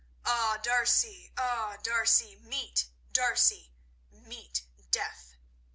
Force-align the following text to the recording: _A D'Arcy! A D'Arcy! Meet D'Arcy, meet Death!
_A 0.25 0.59
D'Arcy! 0.63 1.31
A 1.37 1.77
D'Arcy! 1.83 2.35
Meet 2.37 2.87
D'Arcy, 3.13 3.71
meet 4.09 4.63
Death! 4.89 5.35